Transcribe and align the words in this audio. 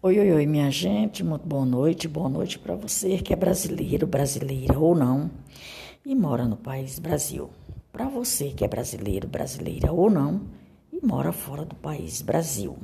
Oi, 0.00 0.16
oi, 0.16 0.30
oi, 0.30 0.46
minha 0.46 0.70
gente, 0.70 1.24
muito 1.24 1.44
boa 1.44 1.66
noite, 1.66 2.06
boa 2.06 2.28
noite 2.28 2.56
para 2.56 2.76
você 2.76 3.18
que 3.18 3.32
é 3.32 3.36
brasileiro, 3.36 4.06
brasileira 4.06 4.78
ou 4.78 4.94
não 4.94 5.28
e 6.06 6.14
mora 6.14 6.44
no 6.44 6.56
país 6.56 7.00
Brasil. 7.00 7.50
Para 7.90 8.08
você 8.08 8.50
que 8.50 8.64
é 8.64 8.68
brasileiro, 8.68 9.26
brasileira 9.26 9.90
ou 9.90 10.08
não 10.08 10.42
e 10.92 11.04
mora 11.04 11.32
fora 11.32 11.64
do 11.64 11.74
país 11.74 12.22
Brasil. 12.22 12.76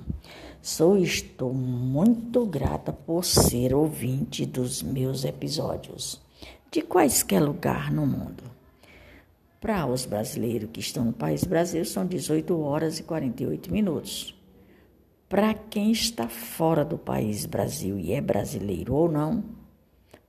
Sou 0.60 0.98
estou 0.98 1.54
muito 1.54 2.44
grata 2.46 2.92
por 2.92 3.24
ser 3.24 3.72
ouvinte 3.72 4.44
dos 4.44 4.82
meus 4.82 5.24
episódios, 5.24 6.20
de 6.68 6.82
quaisquer 6.82 7.40
lugar 7.40 7.92
no 7.92 8.04
mundo. 8.04 8.42
Para 9.60 9.86
os 9.86 10.04
brasileiros 10.04 10.68
que 10.72 10.80
estão 10.80 11.04
no 11.04 11.12
país 11.12 11.44
Brasil, 11.44 11.84
são 11.84 12.04
18 12.04 12.60
horas 12.60 12.98
e 12.98 13.04
48 13.04 13.70
minutos. 13.70 14.33
Para 15.28 15.54
quem 15.54 15.90
está 15.90 16.28
fora 16.28 16.84
do 16.84 16.98
país 16.98 17.46
Brasil 17.46 17.98
e 17.98 18.12
é 18.12 18.20
brasileiro 18.20 18.94
ou 18.94 19.10
não, 19.10 19.42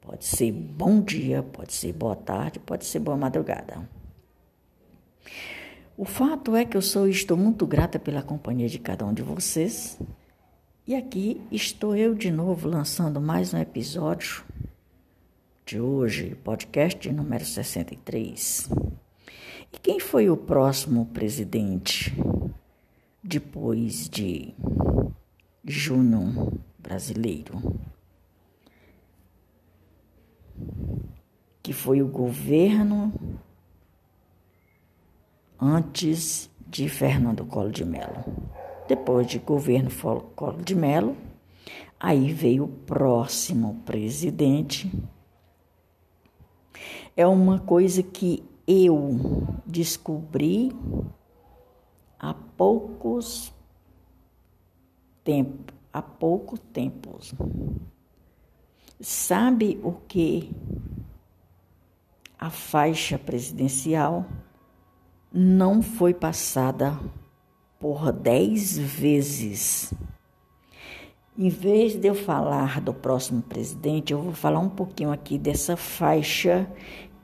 pode 0.02 0.26
ser 0.26 0.52
bom 0.52 1.02
dia, 1.02 1.44
pode 1.44 1.73
ser 1.73 1.94
boa 1.94 2.16
tarde, 2.16 2.59
pode 2.59 2.86
ser 2.86 3.00
boa 3.00 3.17
madrugada. 3.17 3.88
O 5.98 6.05
fato 6.05 6.55
é 6.55 6.66
que 6.66 6.76
eu 6.76 6.81
sou 6.81 7.08
estou 7.08 7.38
muito 7.38 7.66
grata 7.66 7.98
pela 8.00 8.22
companhia 8.22 8.67
de 8.67 8.80
cada 8.80 9.05
um 9.05 9.13
de 9.13 9.22
vocês. 9.22 10.00
E 10.88 10.94
aqui 10.94 11.41
estou 11.52 11.95
eu 11.95 12.14
de 12.14 12.30
novo 12.31 12.67
lançando 12.67 13.20
mais 13.20 13.53
um 13.53 13.58
episódio 13.58 14.44
de 15.66 15.80
hoje, 15.80 16.36
podcast 16.44 17.12
número 17.12 17.44
63. 17.44 18.70
E 19.73 19.80
quem 19.80 20.00
foi 20.00 20.30
o 20.30 20.38
próximo 20.38 21.05
presidente 21.08 22.14
depois 23.28 24.08
de 24.08 24.54
Júnior 25.64 26.54
brasileiro, 26.78 27.60
que 31.64 31.73
foi 31.73 32.04
o 32.04 32.08
governo 32.08 33.12
antes 35.59 36.52
de 36.67 36.88
Fernando 36.88 37.44
Collor 37.45 37.72
de 37.72 37.84
Mello. 37.84 38.23
Depois 38.88 39.26
de 39.26 39.39
governo 39.39 39.89
Collor 40.36 40.62
de 40.62 40.76
Mello, 40.76 41.17
aí 42.00 42.32
veio 42.32 42.66
o 42.66 42.67
próximo 42.67 43.82
presidente. 43.84 44.92
É 47.17 47.26
uma 47.26 47.58
coisa 47.58 48.04
que 48.04 48.44
eu 48.67 49.17
descobri 49.66 50.72
há 52.26 52.34
poucos 52.34 53.54
tempo, 55.23 55.73
há 55.94 56.02
pouco 56.02 56.58
tempo. 56.58 57.20
Sabe 59.00 59.80
o 59.84 59.92
que 59.92 60.52
a 62.40 62.50
faixa 62.50 63.20
presidencial 63.20 64.26
não 65.32 65.84
foi 65.84 66.14
passada 66.14 67.00
por 67.80 68.12
dez 68.12 68.78
vezes. 68.78 69.94
Em 71.38 71.50
vez 71.50 71.95
de 71.95 72.08
eu 72.08 72.16
falar 72.16 72.82
do 72.82 72.94
próximo 72.94 73.42
presidente, 73.42 74.14
eu 74.14 74.22
vou 74.22 74.34
falar 74.34 74.60
um 74.60 74.70
pouquinho 74.70 75.12
aqui 75.12 75.38
dessa 75.38 75.78
faixa 75.78 76.67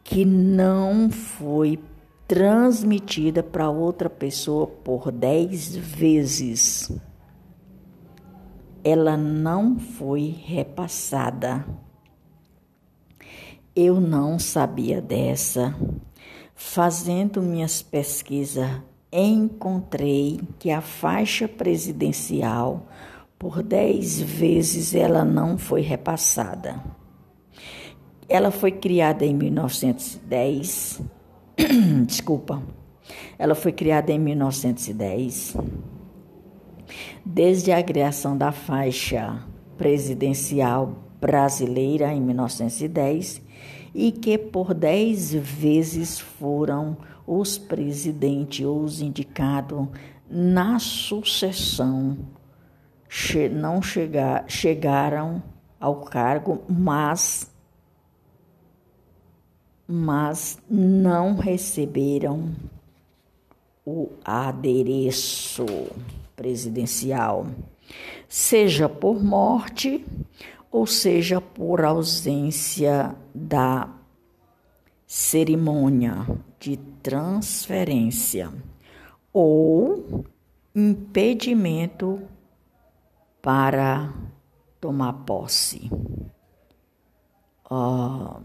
que 0.03 0.25
não 0.25 1.09
foi 1.09 1.79
transmitida 2.31 3.43
para 3.43 3.69
outra 3.69 4.09
pessoa 4.09 4.65
por 4.65 5.11
dez 5.11 5.75
vezes. 5.75 6.89
Ela 8.81 9.17
não 9.17 9.77
foi 9.77 10.33
repassada. 10.45 11.65
Eu 13.75 13.99
não 13.99 14.39
sabia 14.39 15.01
dessa. 15.01 15.75
Fazendo 16.55 17.41
minhas 17.41 17.81
pesquisas, 17.81 18.81
encontrei 19.11 20.39
que 20.57 20.71
a 20.71 20.79
faixa 20.79 21.49
presidencial, 21.49 22.87
por 23.37 23.61
dez 23.61 24.21
vezes, 24.21 24.95
ela 24.95 25.25
não 25.25 25.57
foi 25.57 25.81
repassada. 25.81 26.81
Ela 28.29 28.51
foi 28.51 28.71
criada 28.71 29.25
em 29.25 29.35
1910 29.35 31.01
Desculpa. 32.05 32.61
Ela 33.37 33.55
foi 33.55 33.71
criada 33.71 34.11
em 34.11 34.19
1910. 34.19 35.57
Desde 37.25 37.71
a 37.71 37.81
criação 37.83 38.37
da 38.37 38.51
faixa 38.51 39.43
presidencial 39.77 40.95
brasileira 41.19 42.13
em 42.13 42.21
1910 42.21 43.41
e 43.93 44.11
que 44.11 44.37
por 44.37 44.73
dez 44.73 45.33
vezes 45.33 46.19
foram 46.19 46.97
os 47.27 47.57
presidentes 47.57 48.65
os 48.65 49.01
indicados 49.01 49.87
na 50.29 50.79
sucessão 50.79 52.17
não 53.51 53.81
chegar, 53.81 54.45
chegaram 54.47 55.43
ao 55.79 56.01
cargo, 56.01 56.63
mas 56.69 57.50
mas 59.91 60.57
não 60.69 61.35
receberam 61.35 62.55
o 63.85 64.09
adereço 64.23 65.65
presidencial, 66.33 67.45
seja 68.29 68.87
por 68.87 69.21
morte 69.21 70.05
ou 70.71 70.87
seja 70.87 71.41
por 71.41 71.83
ausência 71.83 73.13
da 73.35 73.89
cerimônia 75.05 76.25
de 76.57 76.77
transferência 77.03 78.49
ou 79.33 80.23
impedimento 80.73 82.21
para 83.41 84.13
tomar 84.79 85.11
posse. 85.25 85.91
Uh, 87.69 88.41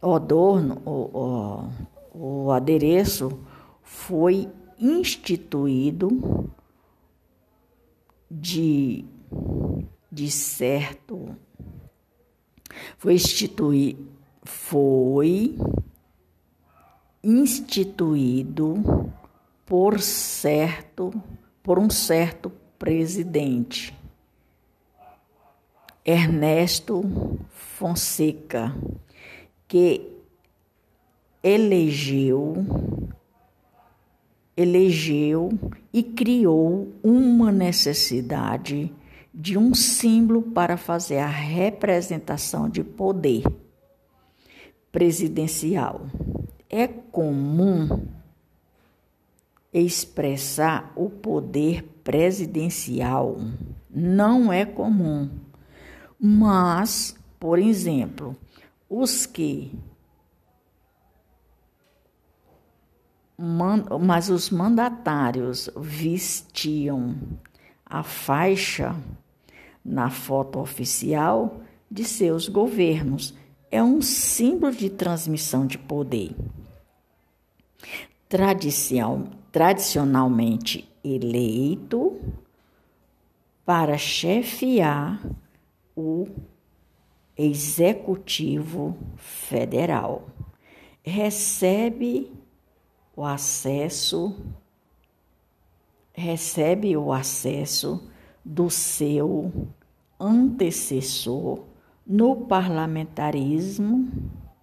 o 0.00 0.14
adorno, 0.14 0.80
o, 0.84 1.70
o, 2.14 2.46
o 2.46 2.52
adereço 2.52 3.38
foi 3.82 4.48
instituído 4.78 6.48
de, 8.30 9.04
de 10.10 10.30
certo, 10.30 11.36
foi 12.96 13.14
instituído, 13.14 14.06
foi 14.44 15.56
instituído 17.22 19.12
por 19.66 20.00
certo, 20.00 21.12
por 21.62 21.78
um 21.78 21.90
certo 21.90 22.52
presidente, 22.78 23.92
Ernesto 26.04 27.02
Fonseca 27.50 28.74
que 29.68 30.10
elegeu 31.42 32.56
elegeu 34.56 35.50
e 35.92 36.02
criou 36.02 36.88
uma 37.00 37.52
necessidade 37.52 38.92
de 39.32 39.56
um 39.56 39.72
símbolo 39.72 40.42
para 40.42 40.76
fazer 40.76 41.18
a 41.18 41.28
representação 41.28 42.68
de 42.68 42.82
poder 42.82 43.44
presidencial. 44.90 46.06
É 46.68 46.88
comum 46.88 48.04
expressar 49.72 50.92
o 50.96 51.08
poder 51.08 51.84
presidencial. 52.02 53.36
Não 53.88 54.52
é 54.52 54.64
comum. 54.64 55.30
Mas, 56.18 57.16
por 57.38 57.60
exemplo, 57.60 58.36
os 58.88 59.26
que 59.26 59.72
mas 64.00 64.28
os 64.30 64.50
mandatários 64.50 65.70
vestiam 65.76 67.16
a 67.86 68.02
faixa 68.02 68.96
na 69.84 70.10
foto 70.10 70.58
oficial 70.58 71.60
de 71.88 72.04
seus 72.04 72.48
governos. 72.48 73.34
É 73.70 73.82
um 73.82 74.02
símbolo 74.02 74.74
de 74.74 74.90
transmissão 74.90 75.66
de 75.66 75.78
poder. 75.78 76.34
tradicionalmente 79.52 80.90
eleito 81.04 82.20
para 83.64 83.96
chefiar 83.96 85.20
o 85.94 86.26
Executivo 87.38 88.96
Federal 89.16 90.26
recebe 91.04 92.32
o 93.14 93.24
acesso 93.24 94.36
recebe 96.18 96.96
o 96.96 97.12
acesso 97.12 98.10
do 98.44 98.68
seu 98.68 99.52
antecessor 100.18 101.60
no 102.04 102.34
parlamentarismo, 102.34 104.10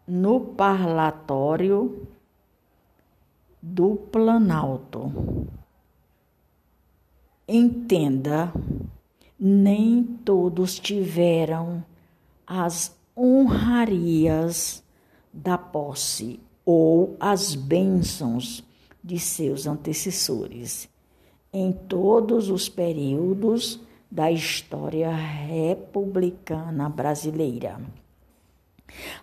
no 0.05 0.41
parlatório 0.41 2.05
do 3.61 3.95
Planalto. 3.95 5.47
Entenda, 7.47 8.51
nem 9.39 10.03
todos 10.03 10.77
tiveram 10.77 11.81
as 12.45 12.95
honrarias 13.15 14.83
da 15.33 15.57
posse 15.57 16.39
ou 16.65 17.15
as 17.19 17.55
bênçãos 17.55 18.63
de 19.03 19.19
seus 19.19 19.67
antecessores 19.67 20.89
em 21.53 21.71
todos 21.71 22.49
os 22.49 22.67
períodos 22.67 23.79
da 24.11 24.31
história 24.31 25.09
republicana 25.13 26.89
brasileira. 26.89 27.79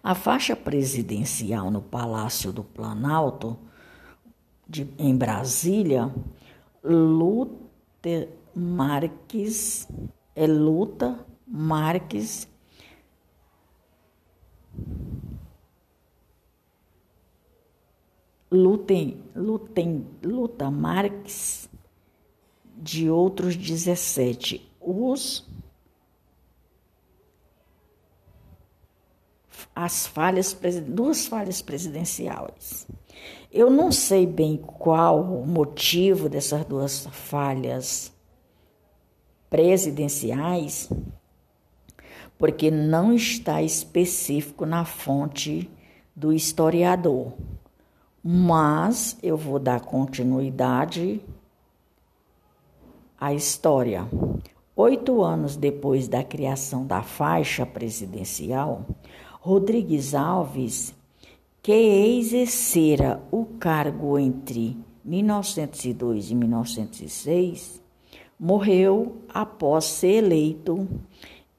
A 0.03 0.15
faixa 0.15 0.57
presidencial 0.57 1.71
no 1.71 1.83
Palácio 1.83 2.53
do 2.53 2.65
Planalto, 2.65 3.59
de, 4.69 4.89
em 4.99 5.15
Brasília, 5.17 6.13
Luta 6.83 8.29
Marques, 8.55 9.87
é 10.35 10.47
Luta 10.47 11.19
Marques 11.47 12.49
Lutem, 18.51 19.23
Lutem, 19.35 20.07
Luta 20.23 20.71
Marques 20.71 21.71
de 22.77 23.09
outros 23.09 23.57
17. 23.57 24.71
Os 24.81 25.47
as 29.75 30.07
falhas, 30.07 30.57
duas 30.87 31.27
falhas 31.27 31.63
presidenciais. 31.63 32.87
Eu 33.51 33.71
não 33.71 33.91
sei 33.91 34.27
bem 34.27 34.57
qual 34.57 35.21
o 35.21 35.47
motivo 35.47 36.29
dessas 36.29 36.65
duas 36.65 37.07
falhas 37.07 38.13
presidenciais, 39.49 40.89
porque 42.43 42.73
não 42.73 43.15
está 43.15 43.62
específico 43.62 44.67
na 44.67 44.85
fonte 44.85 45.71
do 46.12 46.33
historiador. 46.33 47.35
Mas 48.21 49.17
eu 49.23 49.37
vou 49.37 49.61
dar 49.61 49.81
continuidade 49.83 51.21
à 53.17 53.33
história. 53.33 54.09
Oito 54.75 55.23
anos 55.23 55.56
depois 55.56 56.09
da 56.09 56.25
criação 56.25 56.85
da 56.85 57.00
faixa 57.00 57.65
presidencial, 57.65 58.87
Rodrigues 59.41 60.12
Alves, 60.12 60.93
que 61.62 61.73
exercera 61.73 63.23
o 63.31 63.45
cargo 63.45 64.19
entre 64.19 64.77
1902 65.05 66.33
e 66.33 66.35
1906, 66.35 67.81
morreu 68.37 69.19
após 69.33 69.85
ser 69.85 70.25
eleito 70.25 70.88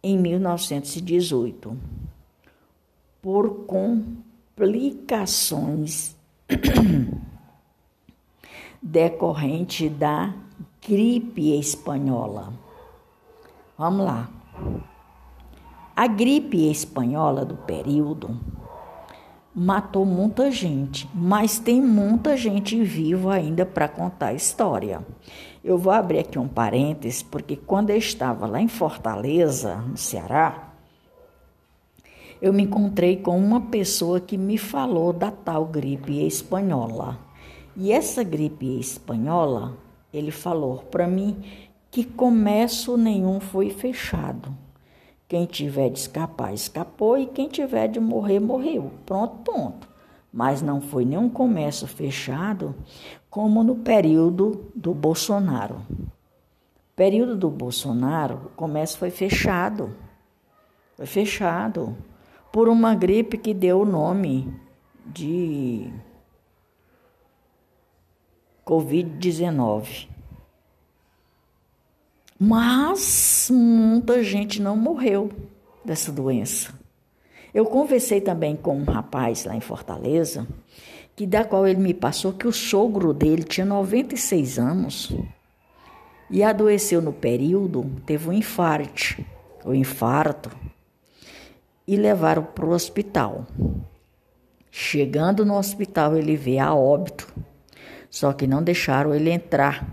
em 0.03 0.17
1918 0.17 1.77
por 3.21 3.65
complicações 3.65 6.17
decorrente 8.81 9.88
da 9.88 10.33
gripe 10.85 11.57
espanhola. 11.57 12.51
Vamos 13.77 14.05
lá. 14.05 14.29
A 15.95 16.07
gripe 16.07 16.69
espanhola 16.69 17.45
do 17.45 17.55
período 17.55 18.38
matou 19.55 20.05
muita 20.05 20.51
gente, 20.51 21.09
mas 21.13 21.59
tem 21.59 21.81
muita 21.81 22.35
gente 22.35 22.83
viva 22.83 23.35
ainda 23.35 23.65
para 23.65 23.88
contar 23.88 24.27
a 24.27 24.33
história. 24.33 25.01
Eu 25.63 25.77
vou 25.77 25.94
abrir 25.94 26.19
aqui 26.19 26.38
um 26.38 26.48
parênteses, 26.48 27.24
porque 27.24 27.56
quando 27.56 27.89
eu 27.89 27.98
estava 27.98 28.45
lá 28.45 28.60
em 28.60 28.68
Fortaleza, 28.68 29.77
no 29.77 29.95
Ceará, 29.95 30.74
eu 32.42 32.51
me 32.51 32.63
encontrei 32.63 33.15
com 33.15 33.38
uma 33.38 33.62
pessoa 33.62 34.19
que 34.19 34.38
me 34.38 34.57
falou 34.57 35.13
da 35.13 35.31
tal 35.31 35.65
gripe 35.65 36.25
espanhola. 36.25 37.18
E 37.77 37.94
essa 37.94 38.21
gripe 38.24 38.77
espanhola, 38.77 39.77
ele 40.13 40.31
falou 40.31 40.80
para 40.92 41.07
mim 41.07 41.42
que 41.89 42.04
comércio 42.04 42.98
nenhum 42.98 43.39
foi 43.39 43.69
fechado. 43.69 44.54
Quem 45.30 45.45
tiver 45.45 45.89
de 45.89 46.00
escapar, 46.00 46.54
escapou, 46.54 47.18
e 47.18 47.25
quem 47.25 47.48
tiver 47.48 47.88
de 47.88 48.01
morrer, 48.01 48.42
morreu. 48.42 48.92
Pronto, 49.06 49.38
ponto. 49.50 49.92
Mas 50.33 50.63
não 50.63 50.81
foi 50.81 51.06
nenhum 51.06 51.30
comércio 51.30 51.85
fechado, 51.85 52.74
como 53.30 53.63
no 53.63 53.75
período 53.75 54.71
do 54.75 54.91
Bolsonaro. 54.91 55.80
Período 56.95 57.35
do 57.35 57.51
Bolsonaro, 57.51 58.47
o 58.47 58.50
comércio 58.50 58.97
foi 58.97 59.12
fechado. 59.12 59.95
Foi 60.95 61.06
fechado 61.06 61.95
por 62.51 62.68
uma 62.68 62.95
gripe 62.95 63.38
que 63.38 63.53
deu 63.53 63.81
o 63.81 63.85
nome 63.85 64.51
de 65.06 65.94
Covid-19. 68.65 70.07
Mas 72.39 73.50
muita 73.51 74.24
gente 74.24 74.62
não 74.62 74.75
morreu 74.75 75.31
dessa 75.86 76.12
doença. 76.12 76.82
Eu 77.53 77.65
conversei 77.65 78.19
também 78.19 78.55
com 78.55 78.77
um 78.77 78.83
rapaz 78.83 79.45
lá 79.45 79.55
em 79.55 79.59
Fortaleza, 79.59 80.47
que 81.15 81.27
da 81.27 81.44
qual 81.44 81.67
ele 81.67 81.79
me 81.79 81.94
passou 81.94 82.33
que 82.33 82.47
o 82.47 82.51
sogro 82.51 83.13
dele 83.13 83.44
tinha 83.44 83.65
96 83.65 84.57
anos 84.57 85.15
e 86.29 86.41
adoeceu 86.41 87.01
no 87.01 87.13
período, 87.13 87.85
teve 88.05 88.27
um 88.27 88.33
infarto, 88.33 89.23
o 89.63 89.69
um 89.69 89.75
infarto, 89.75 90.50
e 91.88 91.95
levaram 91.95 92.44
para 92.44 92.65
o 92.65 92.71
hospital. 92.71 93.45
Chegando 94.71 95.45
no 95.45 95.55
hospital, 95.55 96.17
ele 96.17 96.35
vê 96.35 96.57
a 96.57 96.73
óbito, 96.73 97.31
só 98.09 98.33
que 98.33 98.47
não 98.47 98.63
deixaram 98.63 99.13
ele 99.13 99.29
entrar 99.29 99.88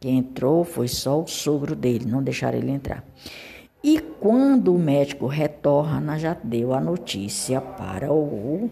quem 0.00 0.16
entrou 0.16 0.64
foi 0.64 0.88
só 0.88 1.20
o 1.20 1.26
sogro 1.26 1.76
dele, 1.76 2.06
não 2.06 2.22
deixaram 2.22 2.56
ele 2.56 2.70
entrar. 2.70 3.04
E 3.82 3.98
quando 3.98 4.74
o 4.74 4.78
médico 4.78 5.26
retorna, 5.26 6.18
já 6.18 6.36
deu 6.44 6.74
a 6.74 6.80
notícia 6.80 7.62
para 7.62 8.12
o 8.12 8.68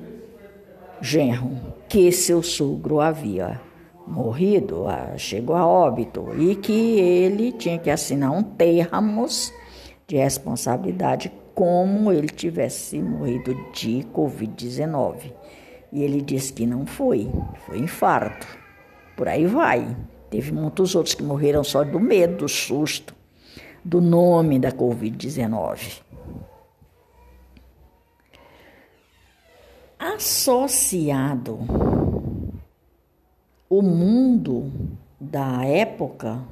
genro 1.01 1.51
que 1.89 2.13
seu 2.13 2.43
sogro 2.43 3.01
havia 3.01 3.59
morrido, 4.07 4.85
chegou 5.17 5.57
a 5.57 5.67
óbito, 5.67 6.29
e 6.39 6.57
que 6.57 6.73
ele 6.73 7.53
tinha 7.53 7.79
que 7.79 7.91
assinar 7.91 8.33
um 8.33 8.43
termos 8.43 9.53
de 10.07 10.17
responsabilidade 10.17 11.33
como 11.55 12.13
ele 12.13 12.29
tivesse 12.29 13.01
morrido 13.01 13.55
de 13.73 14.07
Covid-19. 14.15 15.33
E 15.91 16.03
ele 16.03 16.21
disse 16.21 16.53
que 16.53 16.67
não 16.67 16.87
foi, 16.87 17.31
foi 17.67 17.79
infarto. 17.79 18.47
Por 19.17 19.27
aí 19.27 19.47
vai. 19.47 19.97
Teve 20.31 20.53
muitos 20.53 20.95
outros 20.95 21.15
que 21.15 21.23
morreram 21.23 21.65
só 21.65 21.83
do 21.83 21.99
medo, 21.99 22.37
do 22.37 22.49
susto, 22.49 23.15
do 23.89 24.03
nome 24.03 24.59
da 24.59 24.71
Covid-19. 24.71 26.03
Associado 29.99 31.59
o 33.67 33.81
mundo 33.81 34.71
da 35.19 35.65
época, 35.65 36.45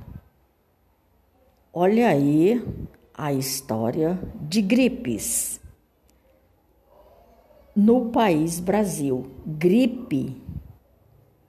olha 1.74 2.08
aí 2.08 2.64
a 3.12 3.34
história 3.34 4.18
de 4.40 4.62
gripes. 4.62 5.60
No 7.74 8.06
país 8.06 8.58
Brasil, 8.60 9.30
gripe 9.44 10.40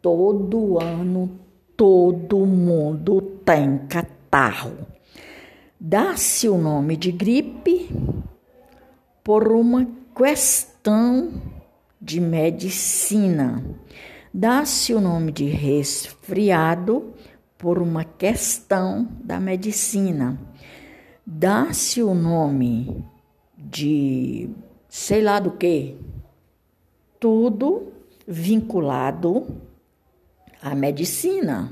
todo 0.01 0.81
ano 0.81 1.39
todo 1.77 2.45
mundo 2.45 3.21
tem 3.45 3.77
catarro. 3.87 4.96
Dá-se 5.79 6.49
o 6.49 6.57
nome 6.57 6.97
de 6.97 7.11
gripe 7.11 7.89
por 9.23 9.51
uma 9.51 9.87
questão 10.15 11.41
de 12.01 12.19
medicina. 12.19 13.63
Dá-se 14.33 14.93
o 14.93 15.01
nome 15.01 15.31
de 15.31 15.45
resfriado 15.45 17.13
por 17.57 17.79
uma 17.79 18.03
questão 18.03 19.07
da 19.23 19.39
medicina. 19.39 20.39
Dá-se 21.25 22.01
o 22.01 22.15
nome 22.15 23.05
de 23.57 24.49
sei 24.89 25.21
lá 25.21 25.39
do 25.39 25.51
que, 25.51 25.95
tudo 27.19 27.93
vinculado 28.27 29.45
a 30.61 30.73
medicina. 30.73 31.71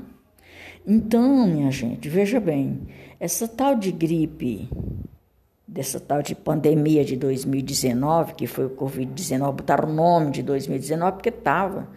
Então, 0.86 1.46
minha 1.48 1.70
gente, 1.72 2.08
veja 2.08 2.38
bem, 2.38 2.86
essa 3.18 3.48
tal 3.48 3.74
de 3.74 3.90
gripe, 3.90 4.68
dessa 5.66 5.98
tal 5.98 6.22
de 6.22 6.34
pandemia 6.34 7.04
de 7.04 7.16
2019, 7.16 8.34
que 8.34 8.46
foi 8.46 8.66
o 8.66 8.70
Covid-19, 8.70 9.52
botaram 9.52 9.88
o 9.88 9.92
nome 9.92 10.30
de 10.30 10.42
2019 10.42 11.12
porque 11.12 11.30
estava, 11.30 11.88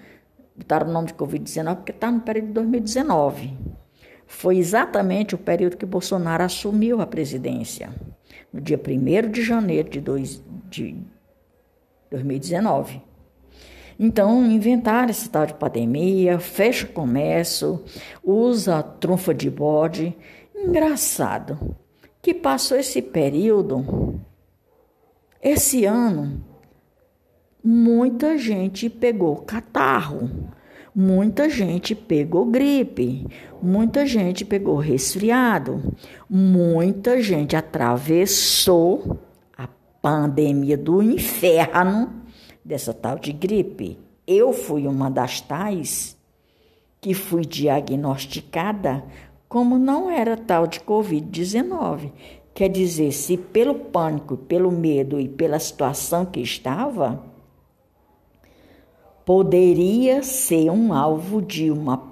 botaram 0.56 0.90
o 0.90 0.92
nome 0.92 1.08
de 1.08 1.14
Covid-19 1.14 1.76
porque 1.76 1.92
está 1.92 2.12
no 2.12 2.22
período 2.22 2.48
de 2.48 2.54
2019. 2.54 3.54
Foi 4.26 4.58
exatamente 4.58 5.36
o 5.36 5.38
período 5.38 5.76
que 5.76 5.86
Bolsonaro 5.86 6.44
assumiu 6.44 7.02
a 7.02 7.08
presidência, 7.08 7.90
no 8.54 8.62
dia 8.62 8.80
1 8.80 9.32
de 9.32 9.42
janeiro 9.44 9.90
de, 9.90 10.00
dois, 10.00 10.42
de 10.70 10.96
2019. 12.12 13.02
Então, 14.00 14.46
inventaram 14.46 15.10
esse 15.10 15.30
tal 15.30 15.46
de 15.46 15.54
pandemia, 15.54 16.40
fecha 16.40 16.86
o 16.86 16.90
comércio, 16.90 17.84
usa 18.24 18.82
trunfa 18.82 19.34
de 19.34 19.50
bode. 19.50 20.16
Engraçado 20.62 21.78
que 22.22 22.34
passou 22.34 22.78
esse 22.78 23.02
período, 23.02 24.20
esse 25.42 25.86
ano, 25.86 26.44
muita 27.64 28.38
gente 28.38 28.90
pegou 28.90 29.38
catarro, 29.38 30.30
muita 30.94 31.50
gente 31.50 31.96
pegou 31.96 32.46
gripe, 32.46 33.26
muita 33.62 34.06
gente 34.06 34.44
pegou 34.44 34.76
resfriado, 34.76 35.96
muita 36.30 37.22
gente 37.22 37.56
atravessou 37.56 39.18
a 39.58 39.66
pandemia 40.02 40.78
do 40.78 41.02
inferno 41.02 42.22
dessa 42.66 42.94
tal 42.94 43.18
de 43.18 43.32
gripe. 43.32 43.98
Eu 44.28 44.52
fui 44.52 44.86
uma 44.86 45.10
das 45.10 45.40
tais 45.40 46.18
que 47.00 47.14
fui 47.14 47.46
diagnosticada 47.46 49.06
como 49.50 49.80
não 49.80 50.12
era 50.12 50.38
tal 50.38 50.68
de 50.68 50.80
Covid-19. 50.80 52.12
Quer 52.54 52.70
dizer, 52.70 53.12
se 53.12 53.36
pelo 53.36 53.74
pânico, 53.74 54.38
pelo 54.38 54.72
medo 54.72 55.20
e 55.20 55.28
pela 55.28 55.58
situação 55.58 56.24
que 56.26 56.40
estava, 56.40 57.24
poderia 59.26 60.22
ser 60.22 60.70
um 60.70 60.94
alvo 60.94 61.42
de 61.42 61.72
uma, 61.72 62.04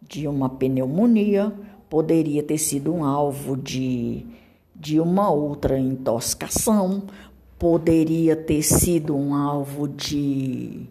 de 0.00 0.28
uma 0.28 0.48
pneumonia, 0.48 1.52
poderia 1.88 2.42
ter 2.42 2.58
sido 2.58 2.92
um 2.94 3.04
alvo 3.04 3.56
de, 3.56 4.24
de 4.74 5.00
uma 5.00 5.28
outra 5.28 5.78
intoxicação, 5.78 7.02
poderia 7.58 8.36
ter 8.36 8.62
sido 8.62 9.16
um 9.16 9.34
alvo 9.34 9.88
de 9.88 10.86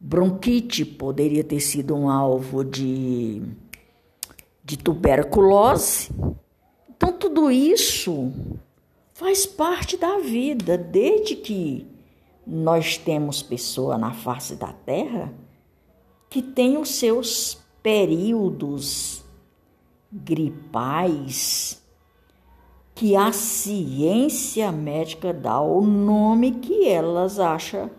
bronquite, 0.00 0.84
poderia 0.84 1.44
ter 1.44 1.60
sido 1.60 1.94
um 1.94 2.08
alvo 2.08 2.64
de, 2.64 3.42
de 4.68 4.76
tuberculose. 4.76 6.10
Então, 6.90 7.10
tudo 7.10 7.50
isso 7.50 8.30
faz 9.14 9.46
parte 9.46 9.96
da 9.96 10.18
vida, 10.18 10.76
desde 10.76 11.36
que 11.36 11.86
nós 12.46 12.98
temos 12.98 13.42
pessoa 13.42 13.96
na 13.96 14.12
face 14.12 14.56
da 14.56 14.70
terra 14.70 15.32
que 16.28 16.42
tem 16.42 16.76
os 16.76 16.90
seus 16.96 17.58
períodos 17.82 19.24
gripais, 20.12 21.82
que 22.94 23.16
a 23.16 23.32
ciência 23.32 24.70
médica 24.70 25.32
dá 25.32 25.58
o 25.62 25.80
nome 25.80 26.52
que 26.56 26.86
elas 26.86 27.40
acham 27.40 27.90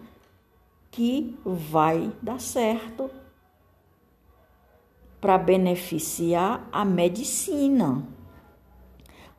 que 0.91 1.35
vai 1.43 2.11
dar 2.21 2.39
certo 2.39 3.09
para 5.19 5.37
beneficiar 5.37 6.67
a 6.71 6.85
medicina 6.85 8.03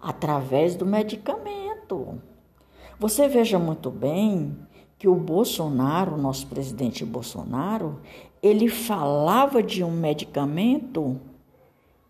através 0.00 0.74
do 0.74 0.86
medicamento. 0.86 2.20
Você 2.98 3.28
veja 3.28 3.58
muito 3.58 3.90
bem 3.90 4.56
que 4.98 5.08
o 5.08 5.14
Bolsonaro, 5.14 6.16
nosso 6.16 6.46
presidente 6.46 7.04
Bolsonaro, 7.04 8.00
ele 8.42 8.68
falava 8.68 9.62
de 9.62 9.82
um 9.82 9.90
medicamento 9.90 11.18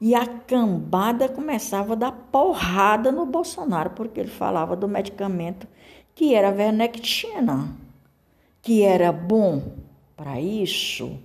e 0.00 0.14
a 0.14 0.26
cambada 0.26 1.28
começava 1.28 1.92
a 1.92 1.96
dar 1.96 2.12
porrada 2.32 3.12
no 3.12 3.26
Bolsonaro, 3.26 3.90
porque 3.90 4.18
ele 4.18 4.30
falava 4.30 4.74
do 4.74 4.88
medicamento 4.88 5.68
que 6.14 6.34
era 6.34 6.50
Vernectina, 6.50 7.76
que 8.62 8.82
era 8.82 9.12
bom 9.12 9.62
para 10.16 10.40
isso. 10.40 11.18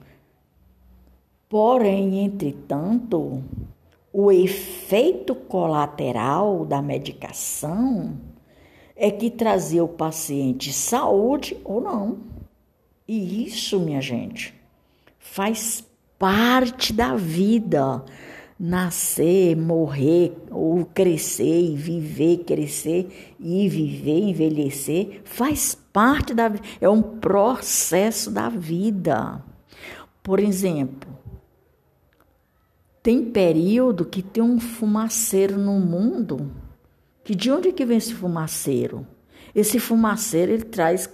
Porém, 1.57 2.25
entretanto, 2.25 3.41
o 4.12 4.29
efeito 4.29 5.33
colateral 5.33 6.65
da 6.65 6.81
medicação 6.81 8.17
é 8.93 9.09
que 9.09 9.29
trazia 9.29 9.81
o 9.81 9.88
paciente 9.88 10.74
saúde 10.74 11.55
ou 11.63 11.79
não. 11.79 12.17
E 13.07 13.45
isso, 13.45 13.79
minha 13.79 14.01
gente, 14.01 14.53
faz 15.17 15.81
parte 16.19 16.91
da 16.91 17.15
vida 17.15 18.03
nascer, 18.59 19.55
morrer, 19.55 20.35
ou 20.51 20.83
crescer 20.83 21.71
e 21.71 21.74
viver, 21.77 22.39
crescer 22.39 23.35
e 23.39 23.69
viver, 23.69 24.19
envelhecer, 24.24 25.21
faz 25.24 25.74
parte 25.93 26.33
da 26.33 26.50
vida, 26.50 26.65
é 26.81 26.89
um 26.89 27.01
processo 27.01 28.29
da 28.29 28.50
vida. 28.50 29.41
Por 30.21 30.41
exemplo, 30.41 31.15
tem 33.05 33.24
período 33.24 34.03
que 34.03 34.24
tem 34.24 34.41
um 34.41 34.59
fumaceiro 34.59 35.59
no 35.59 35.74
mundo, 35.74 36.51
que 37.24 37.35
de 37.35 37.51
onde 37.51 37.71
que 37.71 37.85
vem 37.85 38.00
esse 38.00 38.15
fumaceiro? 38.15 39.05
Esse 39.53 39.79
fumaceiro 39.79 40.53
ele 40.53 40.63
traz 40.63 41.07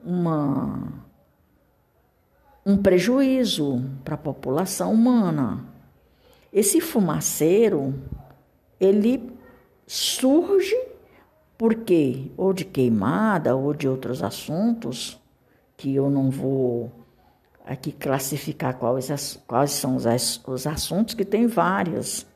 uma 0.00 1.04
um 2.64 2.76
prejuízo 2.76 3.82
para 4.04 4.14
a 4.14 4.18
população 4.18 4.92
humana. 4.92 5.64
Esse 6.52 6.80
fumaceiro, 6.80 8.00
ele 8.78 9.28
surge 9.88 10.80
porque 11.58 12.30
ou 12.36 12.52
de 12.52 12.64
queimada 12.64 13.56
ou 13.56 13.74
de 13.74 13.88
outros 13.88 14.22
assuntos 14.22 15.20
que 15.76 15.92
eu 15.92 16.08
não 16.08 16.30
vou 16.30 16.92
aqui 17.68 17.92
classificar 17.92 18.78
quais, 18.78 19.38
quais 19.46 19.72
são 19.72 19.94
os, 19.96 20.06
os 20.46 20.66
assuntos 20.66 21.14
que 21.14 21.24
tem 21.24 21.46
várias. 21.46 22.26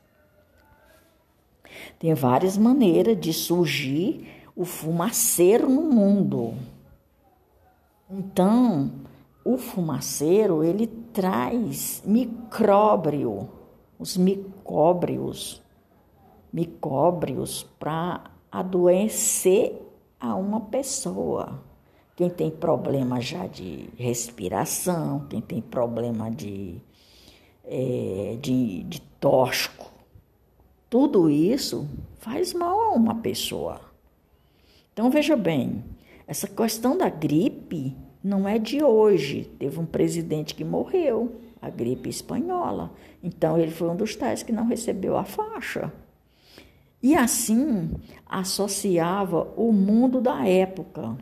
Tem 1.97 2.13
várias 2.13 2.55
maneiras 2.55 3.19
de 3.19 3.33
surgir 3.33 4.45
o 4.55 4.63
fumaceiro 4.63 5.67
no 5.67 5.81
mundo. 5.81 6.53
Então, 8.09 8.91
o 9.43 9.57
fumaceiro, 9.57 10.63
ele 10.63 10.85
traz 10.85 12.03
micróbio 12.05 13.49
os 13.97 14.17
micóbrios, 14.17 15.63
micóbrios 16.51 17.63
para 17.79 18.31
adoecer 18.51 19.81
a 20.19 20.35
uma 20.35 20.59
pessoa. 20.59 21.63
Quem 22.15 22.29
tem 22.29 22.51
problema 22.51 23.19
já 23.19 23.47
de 23.47 23.89
respiração, 23.97 25.25
quem 25.29 25.41
tem 25.41 25.61
problema 25.61 26.29
de, 26.29 26.75
é, 27.65 28.37
de, 28.39 28.83
de 28.83 29.01
tóxico, 29.19 29.91
tudo 30.89 31.29
isso 31.29 31.87
faz 32.19 32.53
mal 32.53 32.79
a 32.79 32.91
uma 32.91 33.15
pessoa. 33.15 33.81
Então 34.93 35.09
veja 35.09 35.35
bem, 35.35 35.83
essa 36.27 36.47
questão 36.47 36.95
da 36.95 37.09
gripe 37.09 37.95
não 38.23 38.47
é 38.47 38.57
de 38.57 38.83
hoje. 38.83 39.51
Teve 39.59 39.79
um 39.79 39.85
presidente 39.85 40.55
que 40.55 40.63
morreu 40.63 41.41
a 41.61 41.69
gripe 41.69 42.09
espanhola. 42.09 42.91
Então, 43.21 43.57
ele 43.57 43.71
foi 43.71 43.89
um 43.89 43.95
dos 43.95 44.15
tais 44.15 44.43
que 44.43 44.51
não 44.51 44.65
recebeu 44.65 45.17
a 45.17 45.23
faixa. 45.23 45.91
E 47.01 47.15
assim 47.15 47.91
associava 48.25 49.51
o 49.57 49.71
mundo 49.71 50.21
da 50.21 50.47
época. 50.47 51.17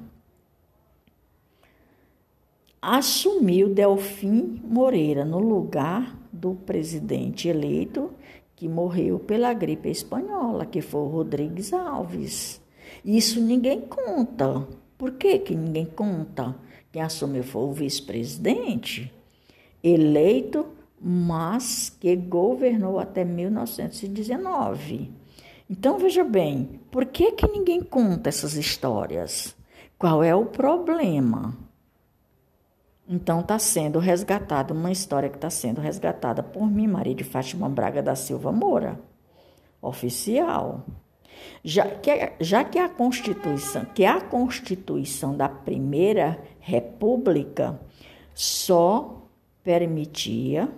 Assumiu 2.84 3.70
Delfim 3.70 4.60
Moreira 4.64 5.24
no 5.24 5.38
lugar 5.38 6.18
do 6.34 6.56
presidente 6.56 7.48
eleito 7.48 8.10
que 8.56 8.68
morreu 8.68 9.20
pela 9.20 9.54
gripe 9.54 9.88
espanhola, 9.88 10.66
que 10.66 10.82
foi 10.82 11.02
o 11.02 11.08
Rodrigues 11.08 11.74
Alves. 11.74 12.60
Isso 13.06 13.40
ninguém 13.40 13.82
conta. 13.82 14.68
Por 14.98 15.12
que, 15.12 15.38
que 15.38 15.54
ninguém 15.54 15.86
conta? 15.86 16.56
Quem 16.92 17.04
assumiu 17.04 17.44
foi 17.44 17.62
o 17.62 17.72
vice-presidente 17.72 19.14
eleito, 19.84 20.66
mas 21.00 21.96
que 22.00 22.16
governou 22.16 22.98
até 22.98 23.24
1919. 23.24 25.12
Então 25.70 26.00
veja 26.00 26.24
bem, 26.24 26.80
por 26.90 27.06
que 27.06 27.34
que 27.34 27.48
ninguém 27.48 27.84
conta 27.84 28.30
essas 28.30 28.56
histórias? 28.56 29.56
Qual 30.00 30.24
é 30.24 30.34
o 30.34 30.48
problema? 30.48 31.56
Então 33.12 33.42
está 33.42 33.60
sendo 33.60 34.00
resgatada 34.00 34.74
uma 34.74 34.90
história 34.90 35.28
que 35.28 35.36
está 35.36 35.50
sendo 35.50 35.82
resgatada 35.82 36.42
por 36.42 36.72
mim, 36.72 36.88
Maria 36.88 37.14
de 37.14 37.26
Fátima 37.26 37.68
Braga 37.68 38.02
da 38.02 38.16
Silva 38.16 38.54
Moura. 38.54 38.98
oficial. 39.82 40.86
Já 41.64 41.88
que, 41.90 42.34
já 42.40 42.64
que 42.64 42.80
a 42.80 42.88
Constituição, 42.88 43.84
que 43.84 44.06
a 44.06 44.22
Constituição 44.22 45.36
da 45.36 45.50
Primeira 45.50 46.42
República 46.60 47.78
só 48.34 49.28
permitia 49.62 50.70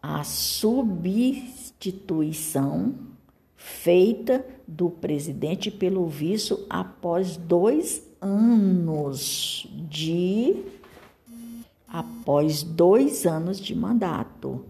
a 0.00 0.22
substituição 0.22 2.94
feita 3.56 4.46
do 4.68 4.88
presidente 4.90 5.72
pelo 5.72 6.06
vice 6.06 6.56
após 6.68 7.36
dois 7.36 8.11
anos 8.22 9.66
de 9.90 10.64
após 11.88 12.62
dois 12.62 13.26
anos 13.26 13.60
de 13.60 13.74
mandato. 13.74 14.64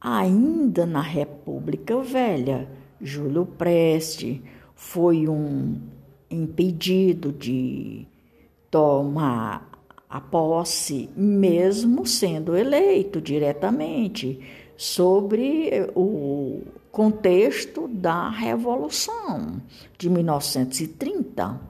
Ainda 0.00 0.84
na 0.84 1.00
República 1.00 2.00
Velha, 2.00 2.68
Júlio 3.00 3.46
Preste 3.46 4.42
foi 4.74 5.28
um 5.28 5.80
impedido 6.30 7.32
de 7.32 8.06
tomar 8.70 9.70
a 10.08 10.20
posse, 10.20 11.08
mesmo 11.16 12.06
sendo 12.06 12.56
eleito 12.56 13.20
diretamente, 13.20 14.40
sobre 14.76 15.70
o 15.94 16.62
contexto 16.90 17.88
da 17.88 18.28
Revolução 18.28 19.62
de 19.96 20.10
1930, 20.10 21.60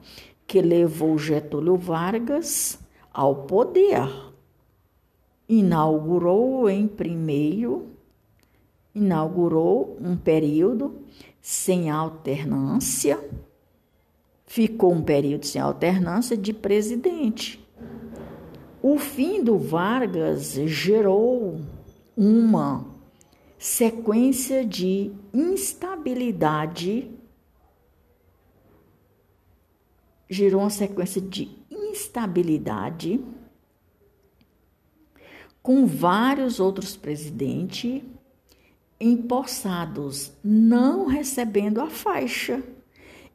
que 0.53 0.61
levou 0.61 1.17
Getúlio 1.17 1.75
Vargas 1.75 2.77
ao 3.11 3.47
poder. 3.47 4.07
Inaugurou 5.49 6.69
em 6.69 6.87
primeiro 6.87 7.87
inaugurou 8.93 9.97
um 9.99 10.15
período 10.15 10.99
sem 11.41 11.89
alternância, 11.89 13.19
ficou 14.45 14.93
um 14.93 15.01
período 15.01 15.47
sem 15.47 15.59
alternância 15.59 16.37
de 16.37 16.53
presidente. 16.53 17.59
O 18.79 18.99
fim 18.99 19.43
do 19.43 19.57
Vargas 19.57 20.53
gerou 20.67 21.61
uma 22.15 22.85
sequência 23.57 24.63
de 24.63 25.11
instabilidade, 25.33 27.09
gerou 30.29 30.61
uma 30.61 30.69
sequência 30.69 31.21
de 31.21 31.49
instabilidade 31.69 33.23
com 35.61 35.85
vários 35.85 36.59
outros 36.59 36.95
presidentes 36.97 38.01
empossados, 38.99 40.31
não 40.43 41.07
recebendo 41.07 41.81
a 41.81 41.89
faixa. 41.89 42.63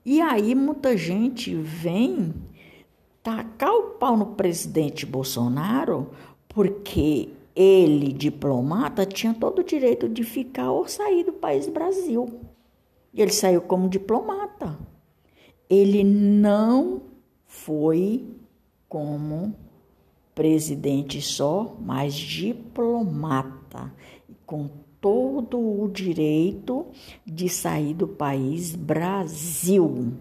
E 0.05 0.21
aí 0.21 0.55
muita 0.55 0.97
gente 0.97 1.55
vem 1.55 2.35
tacar 3.23 3.73
o 3.73 3.91
pau 3.91 4.17
no 4.17 4.27
presidente 4.35 5.05
Bolsonaro 5.05 6.11
porque 6.49 7.29
ele, 7.55 8.13
diplomata, 8.13 9.05
tinha 9.05 9.35
todo 9.35 9.59
o 9.59 9.65
direito 9.65 10.09
de 10.09 10.23
ficar 10.23 10.71
ou 10.71 10.87
sair 10.87 11.25
do 11.25 11.33
país 11.33 11.69
Brasil. 11.69 12.41
E 13.13 13.21
ele 13.21 13.33
saiu 13.33 13.61
como 13.61 13.89
diplomata. 13.89 14.79
Ele 15.69 16.03
não 16.03 17.03
foi 17.47 18.25
como 18.89 19.55
presidente 20.35 21.21
só, 21.21 21.77
mas 21.81 22.15
diplomata, 22.15 23.93
com 24.47 24.71
todo 25.01 25.59
o 25.59 25.89
direito 25.89 26.87
de 27.27 27.49
sair 27.49 27.95
do 27.95 28.09
país 28.09 28.75
Brasil. 28.75 30.15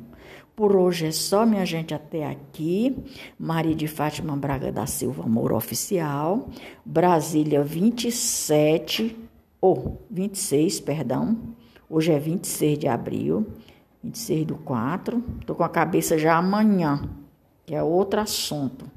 Por 0.56 0.75
hoje 0.75 1.06
é 1.06 1.12
só, 1.12 1.46
minha 1.46 1.66
gente, 1.66 1.94
até 1.94 2.25
aqui. 2.25 2.98
Maria 3.38 3.76
de 3.76 3.88
Fátima 3.88 4.36
Braga 4.36 4.72
da 4.72 4.88
Silva, 4.88 5.24
Amor 5.24 5.54
Oficial. 5.54 6.50
Brasília 6.84 7.63
27, 7.63 9.15
ou 9.62 10.00
oh, 10.00 10.06
26, 10.10 10.80
perdão. 10.80 11.38
Hoje 11.88 12.12
é 12.12 12.19
26 12.19 12.80
de 12.80 12.88
abril, 12.88 13.45
26 14.08 14.46
do 14.46 14.56
4. 14.58 15.24
Tô 15.46 15.56
com 15.56 15.63
a 15.63 15.70
cabeça 15.70 16.17
já 16.17 16.38
amanhã, 16.38 17.10
que 17.65 17.76
é 17.76 17.84
outro 17.84 18.22
assunto. 18.22 18.89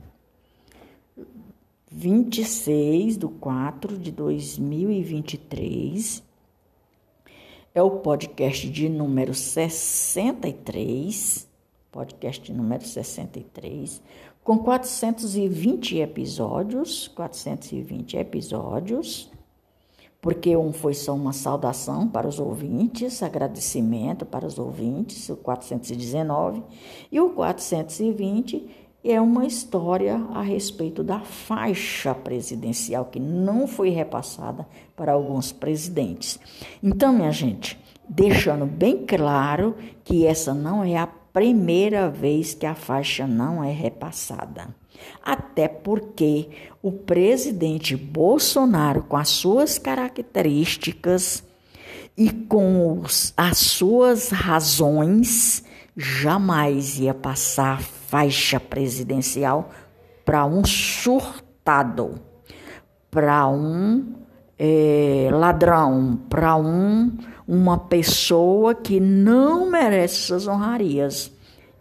26 1.91 3.17
de 3.17 3.29
4 3.29 3.99
de 3.99 4.13
2023. 4.13 6.23
É 7.75 7.83
o 7.83 7.91
podcast 7.91 8.69
de 8.69 8.89
número 8.89 9.35
63, 9.35 11.49
podcast 11.91 12.53
número 12.53 12.85
63, 12.85 14.03
com 14.43 14.59
420 14.59 15.99
episódios, 15.99 17.09
420 17.09 18.17
episódios, 18.17 19.30
porque 20.21 20.57
um 20.57 20.73
foi 20.73 20.95
só 20.95 21.15
uma 21.15 21.33
saudação 21.33 22.07
para 22.07 22.29
os 22.29 22.39
ouvintes, 22.39 23.23
agradecimento 23.23 24.27
para 24.27 24.47
os 24.47 24.59
ouvintes, 24.59 25.29
o 25.29 25.37
419, 25.37 26.63
e 27.11 27.21
o 27.21 27.31
420 27.31 28.69
é 29.03 29.19
uma 29.21 29.47
história 29.47 30.17
a 30.35 30.43
respeito 30.43 31.03
da 31.03 31.21
faixa 31.21 32.15
presidencial 32.15 33.07
que 33.07 33.19
não 33.19 33.67
foi 33.67 33.89
repassada 33.89 34.67
para 34.95 35.13
alguns 35.13 35.53
presidentes. 35.53 36.39
Então, 36.83 37.13
minha 37.13 37.33
gente, 37.33 37.81
deixando 38.07 38.67
bem 38.67 39.07
claro 39.07 39.75
que 40.05 40.27
essa 40.27 40.53
não 40.53 40.85
é 40.85 40.99
a 40.99 41.07
primeira 41.33 42.09
vez 42.09 42.55
que 42.55 42.67
a 42.67 42.75
faixa 42.75 43.27
não 43.27 43.63
é 43.63 43.73
repassada. 43.73 44.69
Até 45.25 45.69
porque 45.69 46.49
o 46.83 46.93
presidente 46.93 47.97
Bolsonaro, 47.97 49.03
com 49.03 49.17
as 49.17 49.29
suas 49.29 49.79
características 49.79 51.43
e 52.17 52.31
com 52.31 53.01
os, 53.01 53.33
as 53.37 53.59
suas 53.59 54.31
razões, 54.31 55.65
jamais 55.97 56.99
ia 56.99 57.15
passar 57.15 57.81
faixa 57.81 58.59
presidencial 58.59 59.71
para 60.25 60.45
um 60.45 60.65
surtado, 60.65 62.21
para 63.11 63.49
um 63.49 64.15
é, 64.59 65.29
ladrão, 65.33 66.21
para 66.29 66.57
um, 66.57 67.17
uma 67.51 67.77
pessoa 67.77 68.77
que 68.77 69.01
não 69.01 69.69
merece 69.69 70.23
essas 70.23 70.47
honrarias. 70.47 71.33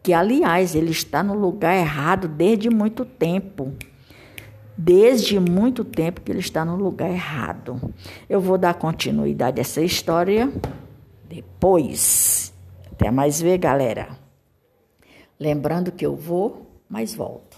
Que, 0.02 0.14
aliás, 0.14 0.74
ele 0.74 0.90
está 0.90 1.22
no 1.22 1.36
lugar 1.36 1.76
errado 1.78 2.28
desde 2.28 2.72
muito 2.72 3.06
tempo. 3.06 3.72
Desde 4.76 5.40
muito 5.40 5.86
tempo 5.86 6.22
que 6.22 6.32
ele 6.32 6.40
está 6.40 6.66
no 6.66 6.76
lugar 6.76 7.12
errado. 7.12 7.80
Eu 8.28 8.42
vou 8.42 8.58
dar 8.58 8.74
continuidade 8.74 9.60
a 9.60 9.62
essa 9.62 9.82
história 9.82 10.52
depois. 11.30 12.52
Até 12.92 13.12
mais 13.12 13.40
ver, 13.40 13.60
galera. 13.60 14.18
Lembrando 15.40 15.92
que 15.92 16.06
eu 16.06 16.16
vou, 16.16 16.66
mas 16.90 17.14
volto. 17.14 17.49